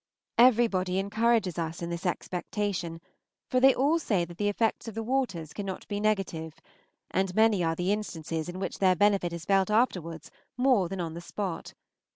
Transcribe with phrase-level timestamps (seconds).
[0.39, 2.99] Everybody encourages us in this expectation,
[3.51, 6.55] for they all say that the effect of the waters cannot be negative,
[7.11, 11.13] and many are the instances in which their benefit is felt afterwards more than on
[11.13, 11.75] the spot.